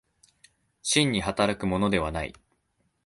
[0.81, 2.33] 真に働くものではない。